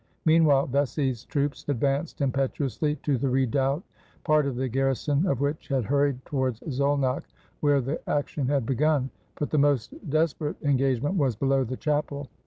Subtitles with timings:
[0.25, 3.83] Meanwhile Vecsey's troops advanced impetuously to the redoubt,
[4.23, 7.21] part of the garrison of which had hurried towards Szolnok,
[7.59, 12.27] where the action had begun; but the most desperate engagement was below the chapel.